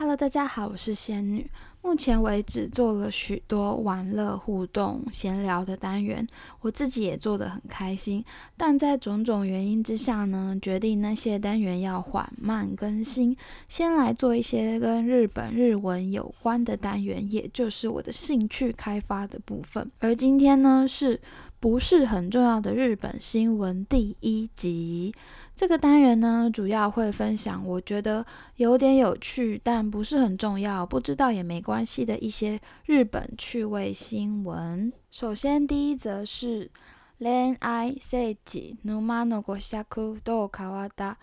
[0.00, 1.50] Hello，大家好，我是仙女。
[1.82, 6.24] 目前为止做了许多玩乐、互动、闲聊的单元，
[6.60, 8.24] 我自己也做得很开心。
[8.56, 13.36] 但在种种原因之下呢，决定那些单元要缓慢更新，
[13.68, 19.90] 先来做一些跟日本日文有关的单元，也就是我的兴趣开发的部分。
[19.98, 21.20] 而今天呢，是
[21.58, 25.12] 不是很重要的日本新闻第一集？
[25.57, 28.25] 这个单元呢，主要会分享我觉得
[28.55, 34.91] 有点有趣，但不是很重要，不知道也没关系的一些日本趣味新闻。
[35.11, 36.71] 首先，第一则是
[37.17, 39.83] 恋愛聖地沼の五尺
[40.23, 41.17] どう変わった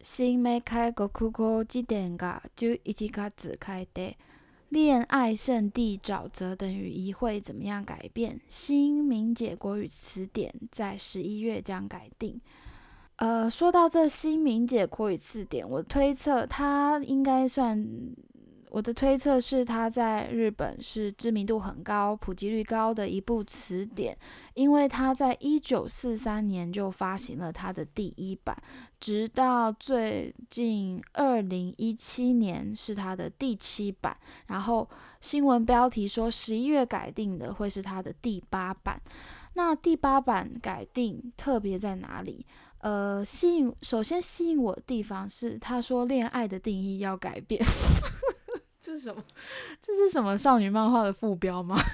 [0.00, 4.14] 新明海国語辞典が11月開で。
[4.70, 8.40] 恋爱圣地沼泽等于一会怎么样改变？
[8.48, 12.40] 新明解国语词典在十一月将改定。
[13.19, 17.85] 呃，说到这新明解国语词典，我推测它应该算，
[18.69, 24.17] 我的推测是它在日本是知名度很高、普及率高的一部词典，
[24.53, 28.55] 因为它在一九四三年就发行了它的第一版，
[29.01, 34.15] 直到最近二零一七年是它的第七版，
[34.47, 39.01] 然后新闻标题说十一月改定的会是它的第八版，
[39.55, 42.45] 那第八版改定特别在哪里？
[42.79, 47.61] 呃，吸引首先吸引我的地方是，他说恋爱的定义要改变，
[48.79, 49.21] 这是什么？
[49.81, 51.77] 这是什么少女漫画的副标吗？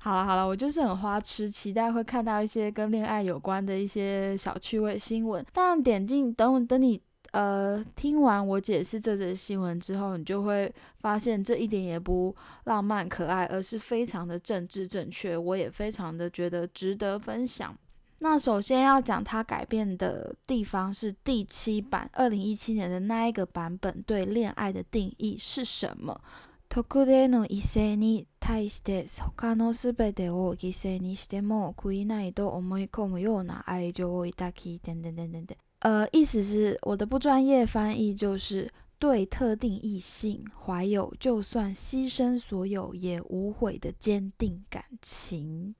[0.00, 5.44] 好了好了，我就是很花痴，期待会看到一些跟恋爱有关的一些小趣味新闻。
[5.52, 6.98] 但点进等我等你
[7.32, 15.36] 呃听完我解释这则新闻之后，你就会发现这一点也不浪漫可爱，而是非常的政治正确。
[15.36, 17.76] 我也非常的觉得值得分享。
[18.19, 26.19] 那首先要讲它改变的地方是第七版，二零一七年的那一个版本对恋愛的定义是什么？
[26.67, 29.05] 特定の異性に対して
[29.37, 35.55] 他のすべてを犠牲にしても悔いないと思い込むような愛情を抱き，等等等等等。
[35.81, 45.75] 呃，意思是我的不专业翻译就是对特定异性怀有就算牺牲所有也无悔的坚定感情。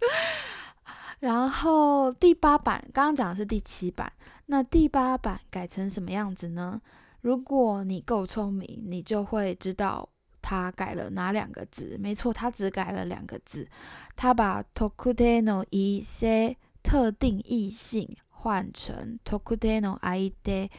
[1.20, 4.10] 然后第八版刚刚讲的是第七版，
[4.46, 6.80] 那第八版改成什么样子呢？
[7.20, 10.08] 如果你够聪明，你就会知道
[10.40, 11.98] 他改了哪两个字。
[12.00, 13.68] 没错，他只改了两个字，
[14.16, 20.70] 他把 tokuteno 一些特定异性换成 tokuteno i de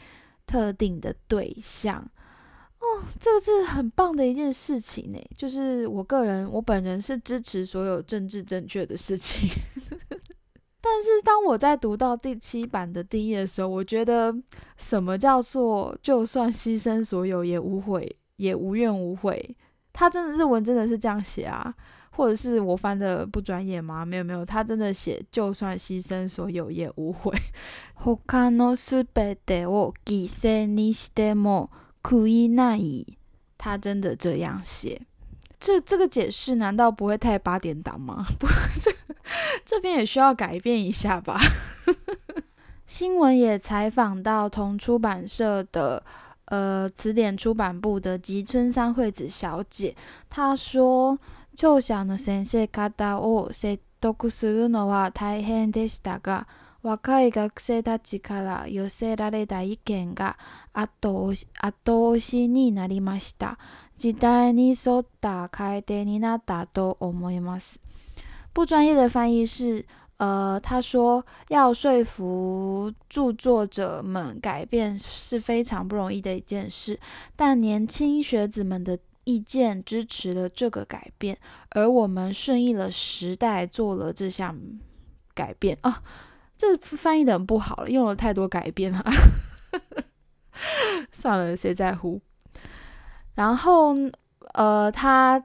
[0.47, 2.09] 特定的对象。
[2.80, 5.18] 哦，这个是很棒的一件事情呢。
[5.36, 9.48] 就是我个人，我本人是支持所有政治正确的事情。
[10.80, 14.32] 但是当我在读到第七版的第一页的时候，我觉得
[14.76, 19.56] 什么叫做就算牺牲所有也无悔，也无怨无悔？
[19.92, 21.74] 他真的日文真的是这样写啊？
[22.10, 24.04] 或者是我翻的不专业吗？
[24.04, 27.34] 没有没有，他真的写就算牺牲所有也无悔。
[28.26, 31.70] 他のすべてを犠牲にしても
[32.02, 33.18] 悔いない。
[33.58, 35.02] 他真的这样写。
[35.58, 38.26] 这这个解释难道不会太八点档吗？
[38.38, 38.46] 不，
[38.78, 38.92] 这
[39.64, 41.40] 这边也需要改变一下吧。
[42.86, 46.04] 新闻也采访到同出版社的
[46.44, 49.96] 呃词典出版部的吉村三惠子小姐，
[50.30, 51.18] 她说：“
[51.56, 56.46] 就想の先生方を説得するのは大変でしたが、
[56.82, 60.38] 若い学生たちから寄せられた意見が
[60.72, 63.58] 後押しになりました。”
[63.98, 67.80] 期待你所打开的你那打都思います。
[68.52, 69.84] 不专业的翻译是，
[70.18, 77.00] 呃，他说要说服著作者们改变是非常不容易的一件事，
[77.36, 81.38] 但年轻学子们的意见支持了这个改变，
[81.70, 84.56] 而我们顺应了时代，做了这项
[85.34, 86.02] 改变啊。
[86.61, 89.03] 这翻译的很不好，用了太多改变了。
[91.11, 92.21] 算了，谁在乎？
[93.33, 93.95] 然后，
[94.53, 95.43] 呃，它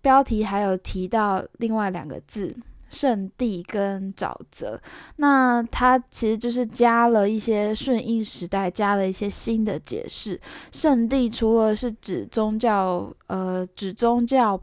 [0.00, 2.56] 标题还有提到另外两个字
[2.88, 4.80] “圣地”跟“沼泽”，
[5.16, 10.40] 那它其实就是加了一些顺应时代，加了一些新的解释。
[10.72, 14.58] 圣地除了是指宗教，呃，指宗教，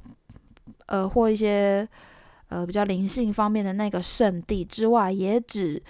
[0.88, 1.88] 呃，或一些
[2.54, 5.82] 呃比较灵性方面的那个圣地之外，也指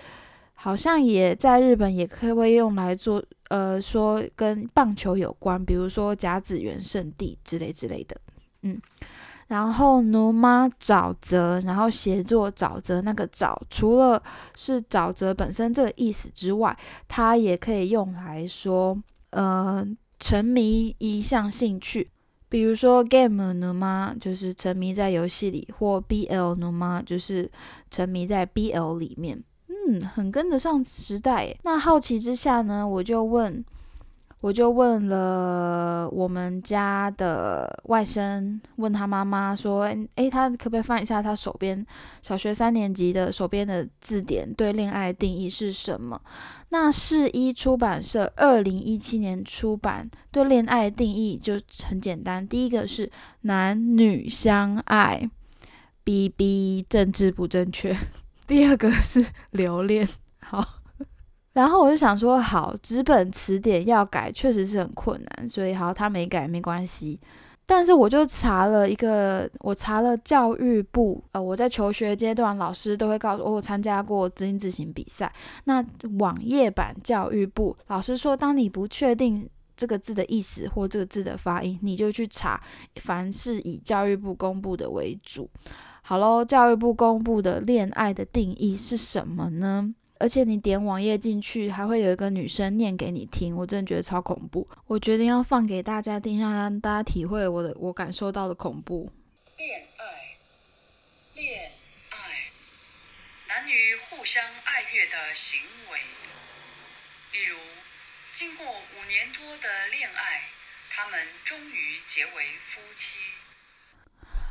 [0.53, 3.23] 好像也在日本也可以用来做。
[3.49, 8.19] 呃，说跟棒球有关，比如说甲子园圣地之类之类的，
[8.63, 8.81] 嗯，
[9.47, 14.19] 然后奴妈沼泽，然后写作沼泽那个沼，除了
[14.57, 16.75] 是沼泽本身这个意思之外，
[17.07, 18.97] 它也可以用来说，
[19.29, 19.85] 呃，
[20.19, 22.09] 沉迷一项兴趣，
[22.53, 27.49] 比如说 game 奴妈就是沉迷在游戏里，或 BL 奴妈就是
[27.89, 29.43] 沉迷在 BL 里面。
[29.67, 31.57] 嗯，很跟得上时代。
[31.63, 33.65] 那好奇之下呢，我就问。
[34.43, 39.83] 我就问了我们家的外甥，问他妈妈说
[40.15, 41.85] ：“诶，他可不可以翻一下他手边
[42.21, 46.19] 小学三年级的手边的字典，对恋爱定义是什么？”
[46.71, 51.53] 那世一出版社二零一七年出版对恋爱定义就
[51.85, 53.09] 很简单，第一个是
[53.43, 55.23] 男女相爱
[56.03, 57.95] ，B B 政治不正确；
[58.45, 60.05] 第二个是留恋，
[60.41, 60.82] 好。
[61.53, 67.19] 然后我就想说，好，纸本词典要改，确实是很困难，所以好，他没改没关系。
[67.65, 75.31] 但是我就查了一个，我查了教育部，呃，我在求学阶段，老师都会告诉我，我参加过字音字形比赛。
[75.63, 75.81] 那
[76.17, 79.47] 网页版教育部老师说，当你不确定
[79.77, 82.61] 这个字的意思或这个字的发音，你就去查，
[82.95, 85.49] 凡是以教育部公布的为主。
[86.01, 89.93] 好喽，教育部公布的恋爱的定义是什么呢？
[90.19, 94.67] 而且你点网页进去，还会有一个女生念给你听，我真的觉得超恐怖。
[94.87, 99.11] 我决定要放给大家听，让大家体会我的我感受到的恐怖。
[99.57, 100.05] 恋爱，
[101.35, 101.71] 恋
[102.09, 102.17] 爱，
[103.47, 103.73] 男女
[104.09, 105.59] 互相爱悦的行
[105.91, 105.99] 为。
[107.33, 107.57] 例如，
[108.31, 110.43] 经过五年多的恋爱，
[110.89, 113.19] 他们终于结为夫妻。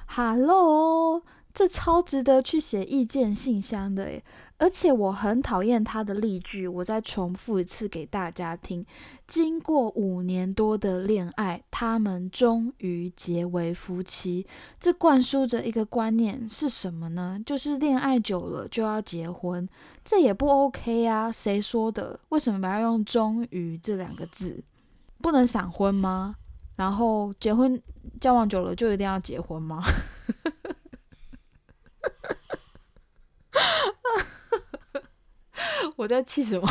[0.09, 1.25] Hello，
[1.55, 4.23] 这超值得去写意见信箱的诶。
[4.63, 8.87] 而且我很讨厌他的例句，我再重复一次给大家听。
[9.27, 14.47] 经过五年多的恋爱，他们终于结为夫妻。
[14.79, 17.41] 这灌输着一个观念是什么呢？
[17.45, 19.69] 就是恋爱久了就要结婚，
[20.05, 21.33] 这也不 OK 啊！
[21.33, 22.21] 谁说的？
[22.29, 24.63] 为什么要用“终于”这两个字？
[25.21, 26.37] 不能闪婚吗？
[26.77, 27.83] 然后结婚
[28.21, 29.83] 交往久了就一定要结婚吗？
[35.97, 36.69] 我在气什么？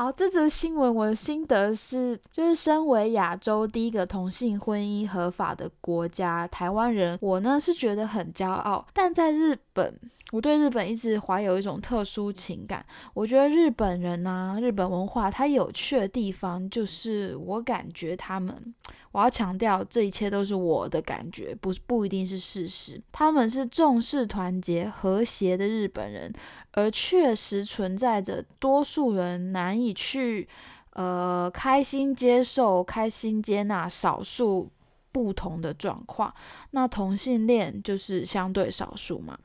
[0.00, 8.86] 好，这则新闻我的心得是，就是身为亚洲第一个同性婚姻合法的国家，台湾人，我呢是觉得很骄傲。
[8.92, 9.98] 但在日本，
[10.30, 12.86] 我对日本一直怀有一种特殊情感。
[13.12, 18.72] 我觉得日本人呐，日本文化它有趣的地方，就是我感觉他们，
[19.10, 23.02] 我要强调，这一切都是我的感觉，不不一定是事实。
[23.10, 26.32] 他们是重视团结和谐的日本人。
[26.72, 30.48] 而确实存在着多数人难以去，
[30.92, 34.70] 呃，开心接受、开心接纳少数
[35.12, 36.32] 不同的状况。
[36.70, 39.38] 那同性恋就是相对少数嘛。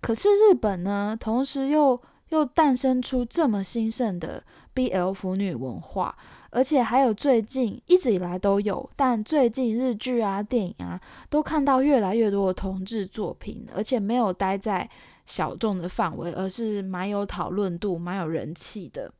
[0.00, 4.42] 可是日本呢，同时又又诞生出这么兴盛的
[4.76, 6.14] BL 腐女文化，
[6.50, 14.88] 而且还有最近一直以来都有，但最近日剧啊、电影啊，都看到越来越多的同志作品，而且没有待在。
[15.28, 19.12] 小众的范围，而是蛮有讨论度、蛮有人气的。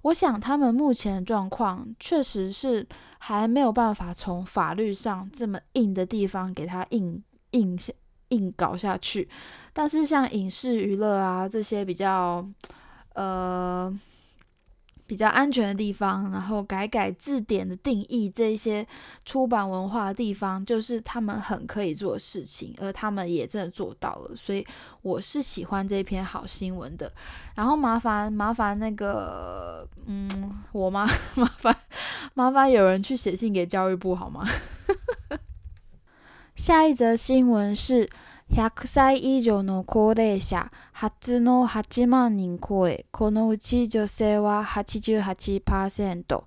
[0.00, 7.92] 我想他们目前的状况，确实是还没有办法从法律上这么硬的地方给他硬硬下
[8.30, 9.28] 硬搞下去。
[9.74, 12.42] 但是像影视娱乐啊这些比较，
[13.12, 13.94] 呃。
[15.10, 18.86] 比较安全的地方，然后改改字典的定义，这些
[19.24, 24.64] 出版文化的地方，就是他们很可以做的事情，而他们也真的做到了，所以
[25.02, 27.12] 我是喜欢这篇好新闻的。
[27.56, 31.04] 然后麻烦麻烦那个，嗯，我吗？
[31.34, 31.76] 麻烦
[32.34, 34.46] 麻烦有人去写信给教育部好吗？
[36.54, 38.08] 下一则新闻是。
[38.51, 46.43] 100歳以上の高齢者初の8万人超え、このうち女性は88%。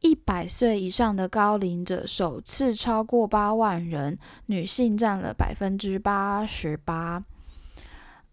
[0.00, 7.24] 一百岁以上的高龄者首次超过八万人，女性占了百分之八十八。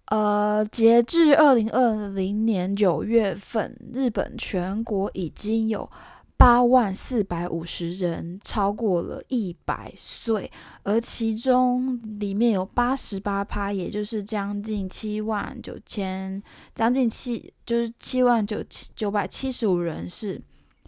[0.07, 5.89] 呃，截至二零二零年九月份，日本全国已经有。
[6.38, 10.49] 八万四百五十人超过了一百岁，
[10.85, 16.40] 而其中里面有八十八趴，也就是将近七万九千，
[16.76, 20.40] 将近七就是七万九七九百七十五人是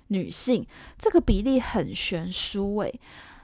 [0.07, 0.65] 女性，
[0.97, 3.01] 这个比例很悬殊诶。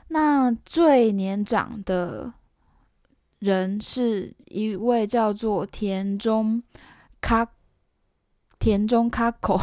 [0.08, 2.32] 那最年长的
[3.40, 6.62] 人是一位叫做田中
[7.20, 7.48] 卡
[8.60, 9.60] 田中卡口。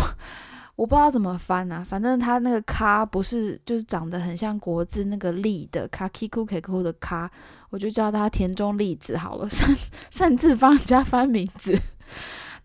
[0.83, 7.31] 我不知道怎么翻啊，反正它那个“咖”不是就是长得很像国字那个“栗”的“咖 k i k u k u 的“咖”，
[7.71, 9.73] 我就叫他田中栗子好了， 擅
[10.11, 11.73] 擅自帮人家翻名字。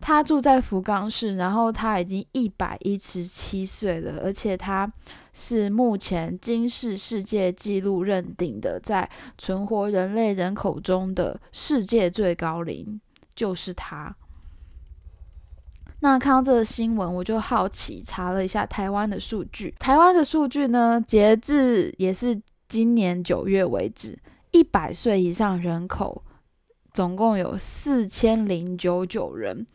[0.01, 4.91] 他住在福冈市，然后他已经一百一十七岁了，而且他
[5.31, 12.99] 是目前今世世界纪录认定的，在存活人类人口中的世界最高龄，
[13.33, 14.13] 就是他。
[16.01, 19.73] 那看到这个新闻，我就好奇查了一下台湾的数据。
[19.79, 24.17] 台湾的数据呢，截至也是今年九月为止，
[24.51, 26.23] 一百岁以上人口
[26.93, 29.65] 总共有四千零九九人。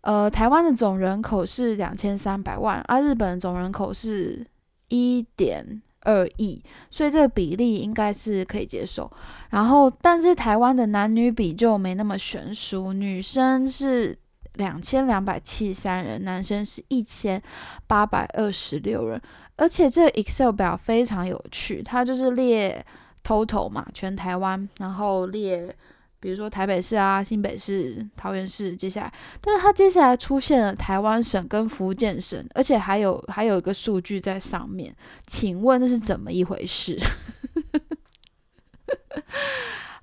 [0.00, 4.46] 呃，台湾的总人口是两千三百万，而日本总人口是
[4.88, 9.10] 一点二亿，所以这个比例应该是可以接受。
[9.50, 14.16] 然后，但是台湾的男女比就没那么悬殊，女生是
[14.58, 17.42] 两千两百七十三人，男生是一千
[17.86, 19.20] 八百二十六人。
[19.56, 22.84] 而且这个 Excel 表非常有趣，它就是列
[23.24, 25.74] total 嘛，全台湾，然后列。
[26.20, 34.92] 比如说台北市啊、新北市、桃园市，接下来，但是它接下来出现了台湾省跟福建省，而且还有还有一个数据在上面，
[35.28, 36.98] 请问这是怎么一回事？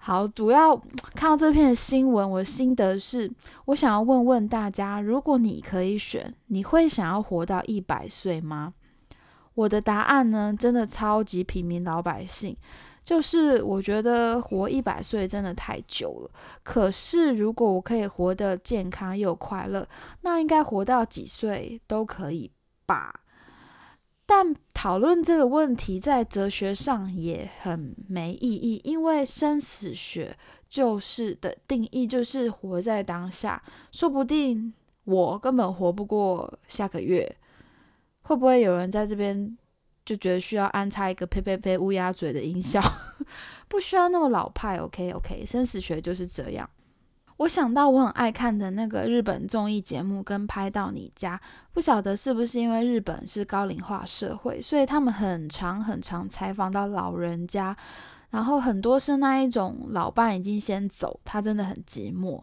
[0.08, 0.78] 好，主要
[1.16, 3.32] 看到这篇新闻，我的心得是，
[3.66, 8.76] 我想要问问大家，如果你可以选，你会想要活到一百岁吗？
[9.56, 12.56] 我的答案呢，真的超级平民老百姓。
[13.04, 16.30] 就是我觉得活一百岁真的太久了。
[16.62, 19.88] 可是如果我可以活得健康又快乐，
[20.22, 22.52] 那应该活到几岁都可以
[22.86, 23.22] 吧？
[24.26, 30.36] 但讨论这个问题在哲学上也很没意义，因为生死学
[30.68, 33.62] 就是的定义就是活在当下。
[33.92, 37.36] 说不定我根本活不过下个月，
[38.24, 39.58] 会不会有人在这边？
[40.06, 42.80] 就觉得需要安插一个呸呸呸乌鸦嘴的音效，
[43.68, 44.78] 不需要那么老派。
[44.78, 46.70] OK OK，生死学就是这样。
[47.38, 51.40] 我想到我很爱看的那个日本综艺节目，跟拍到你家，
[51.74, 57.76] 不晓得是不是因为日本是高龄化社会，所以他们很长很长采访到老人家，
[58.30, 62.42] 然后很多是那一种老伴已经先走，他真的很寂寞。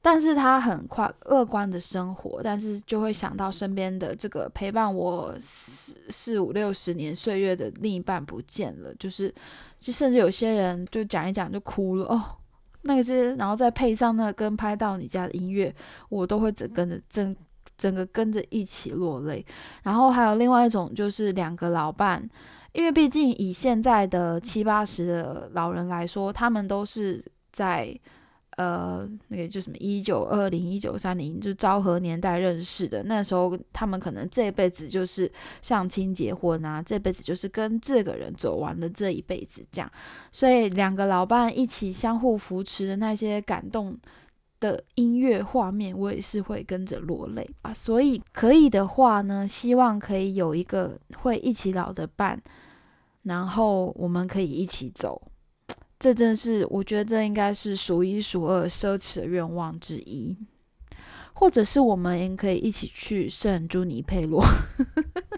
[0.00, 9.34] 但是他很快乐观的生活，但是就会想到身边的这个陪伴我四四五六十年岁月的另一半不见了，就是，
[9.78, 12.22] 就甚至有些人就讲一讲就哭了哦，
[12.84, 15.74] 那个是，然后再配上那个跟拍到你家的音乐，
[16.08, 17.36] 我都会整跟着整
[17.76, 19.44] 整个跟着一起落泪。
[19.82, 22.26] 然后还有另外一种就是两个老伴，
[22.72, 27.98] 因为毕竟以现在的七八十的老人来说，他们都是在。
[28.56, 33.02] 呃，那个就什么一九二零、一九三零，就昭和年代认识的。
[33.02, 35.30] 那时候他们可能这辈子就是
[35.60, 39.90] 相亲结婚啊，这辈子就是跟这个人走完了这一辈子这样。
[40.30, 43.98] 所以两个老伴一起相互扶持的那些感动
[44.60, 47.74] 的音乐画面，我也是会跟着落泪啊。
[47.74, 52.40] 所以可以的话呢，希望可以有一个会一起老的伴，
[53.24, 55.20] 然后我们可以一起走。
[56.03, 60.37] 这真是，我觉得这应该是数一数二奢侈的愿望之一，
[61.33, 64.41] 或者是我们也可以一起去圣朱尼佩洛。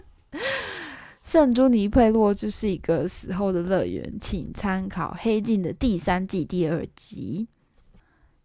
[1.20, 7.48] 圣朱尼佩洛就是一个死后的乐园，请参考《黑镜》的第三季第二集。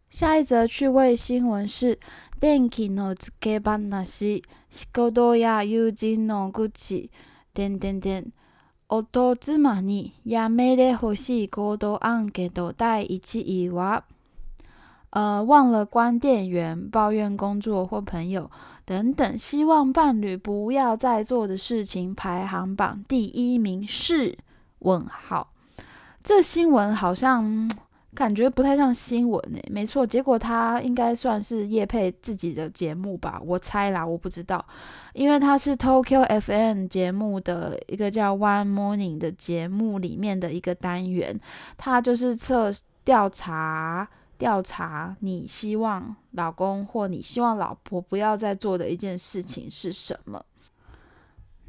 [0.09, 1.99] 下一则趣味新闻是：
[2.39, 4.41] 電気のつけ話、
[4.71, 7.09] 仕事や友人の愚痴、
[7.53, 8.31] 点点点。
[8.91, 14.03] 夫妻にやめてほしい行動アンケート第一位は，
[15.11, 18.49] 呃，忘了关电源、抱怨工作或朋友
[18.85, 24.37] 等等，希望伴侣不要再做的事情排行榜第一名是
[24.79, 25.49] 问号。
[26.23, 27.69] 这新闻好像。
[28.14, 34.62] 感觉不太像新闻诶，没错，结果他应该算是叶佩自己的节目吧，我猜啦，我不知道，
[35.14, 41.40] 因为他是 Tokyo FM 节目的一个叫 One Morning 的节目里面的一个单元，
[41.78, 42.70] 他就是测
[43.02, 50.44] 调查调查你希望老公或你希望老婆不要再做的一件事情是什么。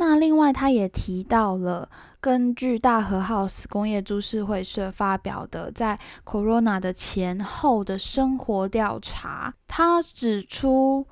[0.06, 11.08] 那另外，他也提到了，根据大和 House 工业株式会社发表的在 Corona 的前后的生活调查，他指出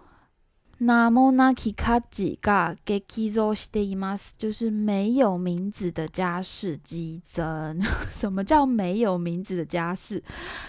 [0.82, 7.82] ，Namonaki kaji ga gekizo shiteimasu，就是没有名字的家事激增。
[8.12, 10.22] 什么叫没有名字的家事？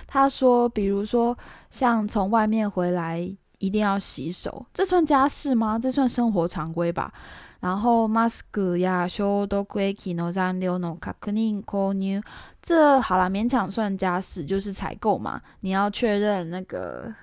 [0.06, 1.36] 他说，比如说
[1.70, 3.36] 像从外面回来。
[3.58, 5.78] 一定要洗手，这算家事吗？
[5.78, 7.12] 这算生活常规吧。
[7.61, 12.21] 然后マスクや消毒液の残留の確認購入，
[12.61, 15.41] 这好了，勉强算家事，就是采购嘛。
[15.61, 17.13] 你要确认那个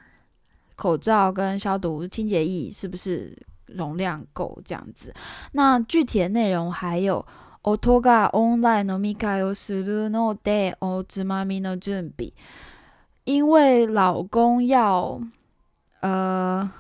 [0.77, 5.15] 口罩跟消毒清洁液是不是容量够这样子。
[5.53, 7.25] 那具体的内容还有。
[7.67, 12.35] 音がオンライン飲み会をするので、おつまみの準備。
[13.25, 15.19] 因为老公要，
[16.03, 16.71] 呃，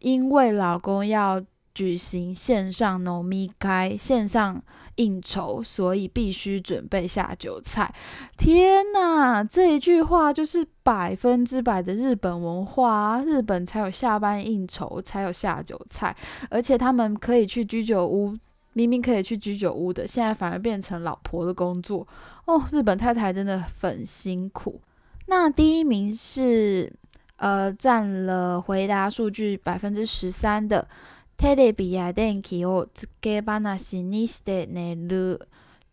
[0.00, 1.42] 因为老公要
[1.75, 4.63] 举行线上飲み会，线上
[4.95, 7.93] 应酬，所以必须准备下酒菜。
[8.37, 16.15] 天哪，这一句话就是百分之百的日本文化啊，日本才有下班应酬，才有下酒菜，
[16.49, 18.35] 而且他们可以去居酒屋。
[18.71, 22.05] 明明可以去居酒屋的，现在反而变成老婆的工作
[22.45, 22.61] 哦。
[22.71, 24.81] 日本太太真的很辛苦。
[25.27, 26.91] 那第一名是
[27.37, 30.87] 呃占了回答数据百分之十三的。
[31.36, 35.40] テレビや電気をつけっぱなしにして寝る，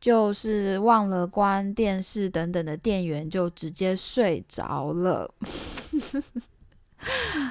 [0.02, 5.34] 就是忘了关电视等等的电源就直接睡着了。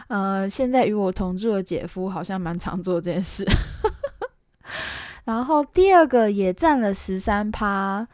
[0.08, 3.46] 呃，现在与我同住的姐夫好像蛮常做这件事。
[5.24, 8.06] 然后第二个也占了十三趴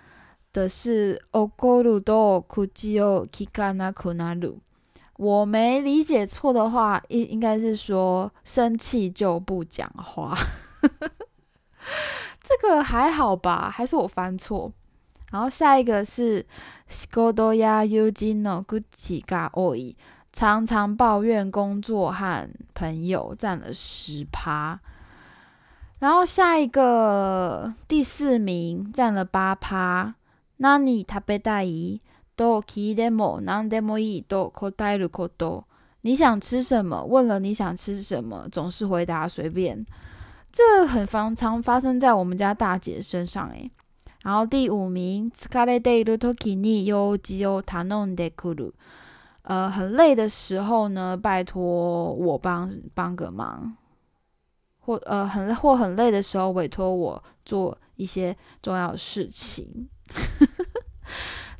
[0.52, 4.58] 的是 “ogoru do kujio kikana kunaru”。
[5.17, 10.35] 我没理解错的话，应应该是说生气就不讲话。
[12.41, 13.69] 这个还好吧？
[13.69, 14.71] 还是我翻错？
[15.31, 16.45] 然后下一个是
[16.89, 19.95] “skodo ya u j i no guchi ga oi”，
[20.31, 24.79] 常常抱怨工作和朋友，占了十趴。
[25.99, 30.15] 然后下一个第四名占了八趴。
[30.57, 31.99] 那你他被大姨
[32.36, 35.64] 都聞いても何でもいいと答えること。
[36.02, 37.04] 你想吃什么？
[37.04, 39.86] 问了你想吃什么，总是回答随便。
[40.50, 43.70] 这很常常发生在我们家大姐身上诶。
[44.22, 48.72] 然后第五名，疲れている時に用事を頼んでくる。
[49.44, 53.76] 呃，很累的时候呢，拜托我帮帮个忙。
[54.84, 59.88] 或呃很或很累的时候，委托我做一些重要的事情，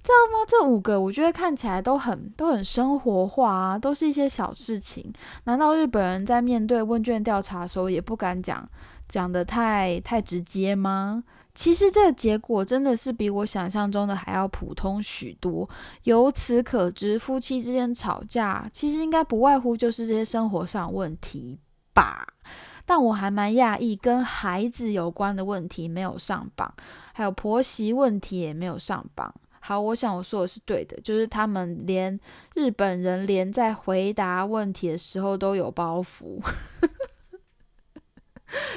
[0.07, 0.45] 知道吗？
[0.47, 5.11] 这五个我觉得看起来都很都很生活化啊，都是一些小事情。
[5.43, 8.65] 难道日本人在面对问卷调查的时候也不敢讲
[9.09, 11.25] 讲的太太直接吗？
[11.53, 15.69] 其实这个结果真的是比我想象中的还要普通许多。
[16.03, 21.59] 由此可知，夫妻之间吵架其实应该不外乎就是这些生活上问题
[21.93, 22.25] 吧。
[22.85, 26.73] 但我还蛮讶异，跟孩子有关的问题没有上榜，
[27.11, 29.35] 还有婆媳问题也没有上榜。
[29.67, 32.17] 好，我想我说的是对的，就是他们连
[32.55, 36.41] 日本人连在回答问题的时候都有包袱。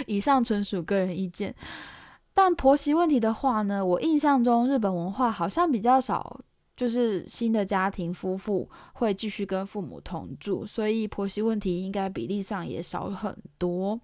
[0.08, 1.54] 以上纯属个人意见。
[2.34, 6.40] 但婆媳问题的话呢，我印象中日本文化好像比较少。
[6.80, 14.00] 就是新的家庭夫妇会继续跟父母同住，所以婆媳问题应该比例上也少很多。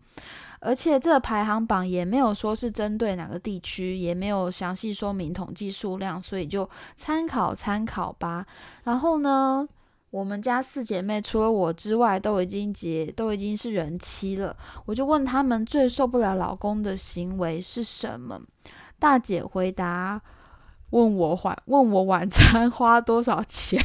[0.60, 8.44] 而且这排行榜也没有说是针对哪个地区，也没有详细说明统计数量，所以就参考参考吧。
[8.84, 9.66] 然后呢，
[10.10, 14.54] 我们家四姐妹除了我之外都已经结，都已经是人妻了。
[14.84, 18.38] 我就问他们最受不了老公的行为是什么？
[18.98, 20.20] 大姐回答。
[20.96, 23.78] 问我晚问我晚餐花多少钱，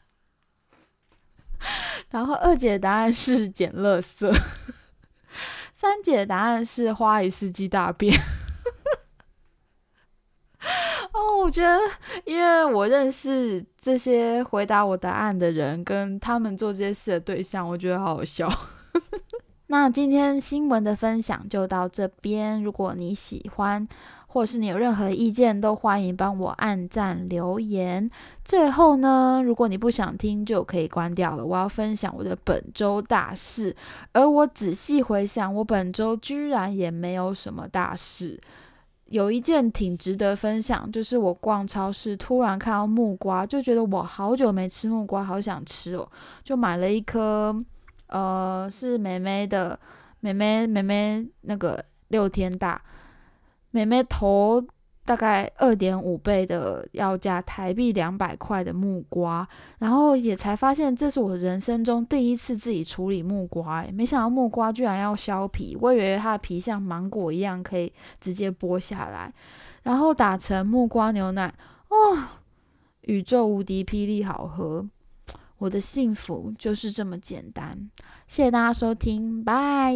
[2.12, 4.30] 然后二姐的答案是捡垃圾，
[5.72, 8.14] 三姐的答案是花一世纪大便。
[11.12, 11.80] 哦，我觉得，
[12.26, 18.46] 因为我认识这些回答我答案的人，跟他们做这些事的对象，我觉得好好笑。
[19.68, 23.88] 那今天新闻的分享就到这边，如果你喜欢。
[24.26, 28.10] 或是你有任何意见，都欢迎帮我按赞留言。
[28.44, 31.44] 最后呢，如果你不想听，就可以关掉了。
[31.44, 33.74] 我要分享我的本周大事，
[34.12, 38.38] 而我仔细回想，我本周居然也没有什么大事。
[39.06, 46.06] 有一件挺值得分享，就是我逛超市，突然看到木瓜，就觉得我好久没吃木瓜，好想吃哦，
[46.42, 47.54] 就买了一颗。
[48.08, 49.78] 呃，是妹妹的，
[50.20, 52.80] 妹妹妹妹那个六天大。
[53.76, 54.64] 妹妹投
[55.04, 59.46] 大概二点五倍的要价，台币两百块的木瓜，
[59.78, 69.30] 然后也才发现这是我人生中第一次自己处理木瓜，诶，没想到木瓜居然要削皮，我以为它的皮像芒果一样可以直接剥下来，
[69.82, 71.54] 然后打成木瓜牛奶，
[71.90, 72.18] 哦，
[73.02, 74.88] 宇宙无敌霹雳好喝！
[75.58, 77.90] 我的幸福就是这么简单。
[78.26, 79.94] 谢谢大家收听，拜。